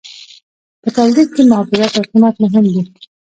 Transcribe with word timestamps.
په 0.81 0.87
تولید 0.97 1.27
کې 1.35 1.43
محافظت 1.49 1.93
او 1.97 2.03
قیمت 2.11 2.35
مهم 2.43 2.65
دي. 2.73 2.81